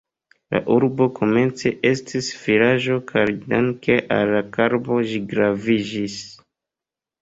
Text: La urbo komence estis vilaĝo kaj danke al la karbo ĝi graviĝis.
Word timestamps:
La 0.53 0.61
urbo 0.75 1.07
komence 1.19 1.73
estis 1.91 2.31
vilaĝo 2.47 2.99
kaj 3.13 3.27
danke 3.45 4.01
al 4.19 4.35
la 4.39 4.45
karbo 4.59 5.01
ĝi 5.15 5.25
graviĝis. 5.33 6.23